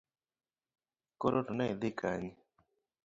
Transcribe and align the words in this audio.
Koro 1.19 1.39
to 1.47 1.53
neidhi 1.57 1.89
Kanye? 1.99 2.31